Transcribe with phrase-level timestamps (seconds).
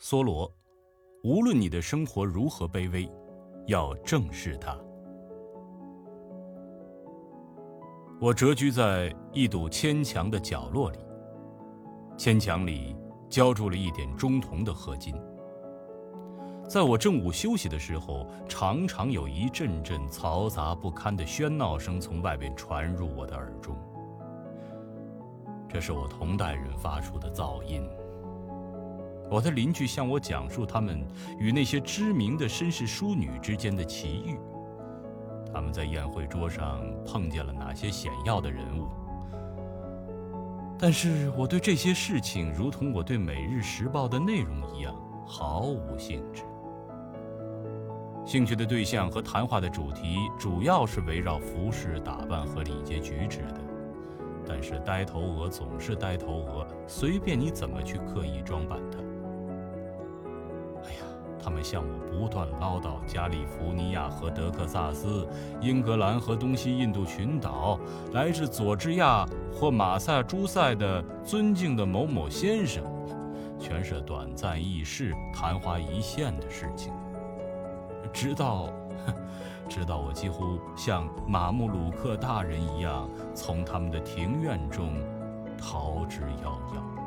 [0.00, 0.48] 梭罗，
[1.24, 3.10] 无论你的生活如何卑微，
[3.66, 4.78] 要正视它。
[8.20, 10.98] 我蛰居在一堵牵墙的角落里，
[12.16, 12.96] 牵墙里
[13.28, 15.12] 浇筑了一点中铜的合金。
[16.68, 23.76] 在我正午休息的时候，常常有一阵阵嘈杂不堪的喧闹声从外边传入我的耳中。
[25.68, 27.82] 这是我同代人发出的噪音。
[29.30, 31.06] 我的邻居向我讲述他们
[31.38, 34.38] 与那些知名的绅士淑女之间的奇遇，
[35.52, 38.88] 他们在宴会桌上碰见了哪些显要的人物。
[40.78, 44.94] 但是我对这些事情，如同我对《每日时报》的内容一样，
[45.26, 46.42] 毫无兴致。
[48.24, 53.60] 兴趣的对象和谈话的主题，主要是围绕服饰打扮和礼节举止的。
[54.46, 58.98] 但是呆头鹅总是呆头鹅，随便你怎么去刻意装扮它。
[61.48, 65.26] 他们向我不断唠叨加利福尼亚和德克萨斯、
[65.62, 67.80] 英格兰和东西印度群岛、
[68.12, 72.84] 来自佐治亚或马萨诸塞的尊敬的某某先生，
[73.58, 76.92] 全是短暂易逝、昙花一现的事情。
[78.12, 78.68] 直到，
[79.70, 84.92] 直到我几乎像马穆鲁克大人一样，从他们的庭院中
[85.56, 86.97] 逃之夭夭。